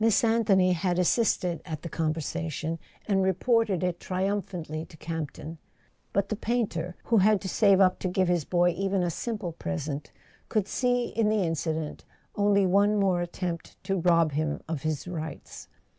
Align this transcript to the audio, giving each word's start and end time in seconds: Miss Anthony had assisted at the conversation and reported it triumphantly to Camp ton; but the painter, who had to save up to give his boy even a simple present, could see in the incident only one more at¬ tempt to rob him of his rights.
Miss 0.00 0.24
Anthony 0.24 0.72
had 0.72 0.98
assisted 0.98 1.60
at 1.66 1.82
the 1.82 1.90
conversation 1.90 2.78
and 3.06 3.22
reported 3.22 3.84
it 3.84 4.00
triumphantly 4.00 4.86
to 4.86 4.96
Camp 4.96 5.32
ton; 5.32 5.58
but 6.14 6.30
the 6.30 6.36
painter, 6.36 6.96
who 7.04 7.18
had 7.18 7.38
to 7.42 7.50
save 7.50 7.78
up 7.78 7.98
to 7.98 8.08
give 8.08 8.28
his 8.28 8.46
boy 8.46 8.70
even 8.70 9.02
a 9.02 9.10
simple 9.10 9.52
present, 9.52 10.10
could 10.48 10.66
see 10.68 11.08
in 11.08 11.28
the 11.28 11.42
incident 11.44 12.06
only 12.34 12.64
one 12.64 12.96
more 12.98 13.20
at¬ 13.20 13.28
tempt 13.30 13.76
to 13.84 14.00
rob 14.00 14.32
him 14.32 14.62
of 14.68 14.84
his 14.84 15.06
rights. 15.06 15.68